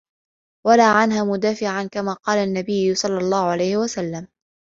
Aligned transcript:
وَلَا 0.67 0.91
عَنْهَا 0.93 1.23
مُدَافِعًا 1.23 1.87
كَمَا 1.91 2.13
قَالَ 2.13 2.37
النَّبِيُّ 2.37 2.95
صَلَّى 2.95 3.17
اللَّهُ 3.17 3.43
عَلَيْهِ 3.51 3.77
وَسَلَّمَ 3.77 4.27